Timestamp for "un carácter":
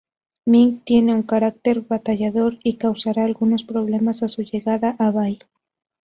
1.13-1.81